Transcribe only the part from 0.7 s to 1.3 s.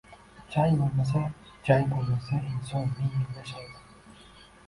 boʻlmasa,